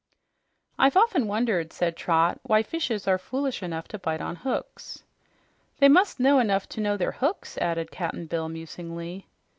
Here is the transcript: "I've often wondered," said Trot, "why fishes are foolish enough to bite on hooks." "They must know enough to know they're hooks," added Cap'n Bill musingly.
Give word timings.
"I've 0.79 0.97
often 0.97 1.27
wondered," 1.27 1.71
said 1.71 1.95
Trot, 1.95 2.39
"why 2.41 2.63
fishes 2.63 3.07
are 3.07 3.19
foolish 3.19 3.61
enough 3.61 3.87
to 3.89 3.99
bite 3.99 4.19
on 4.19 4.37
hooks." 4.37 5.03
"They 5.77 5.89
must 5.89 6.19
know 6.19 6.39
enough 6.39 6.67
to 6.69 6.81
know 6.81 6.97
they're 6.97 7.11
hooks," 7.11 7.55
added 7.59 7.91
Cap'n 7.91 8.25
Bill 8.25 8.49
musingly. 8.49 9.27